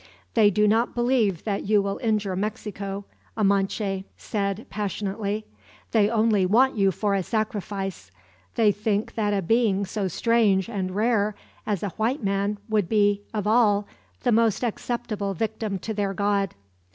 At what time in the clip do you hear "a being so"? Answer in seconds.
9.31-10.07